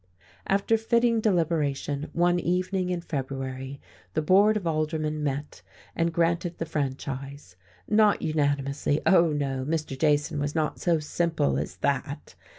[0.47, 3.79] After fitting deliberation, one evening in February
[4.15, 5.61] the Board of Aldermen met
[5.95, 7.55] and granted the franchise.
[7.87, 9.63] Not unanimously, oh, no!
[9.63, 9.95] Mr.
[9.95, 12.33] Jason was not so simple as that!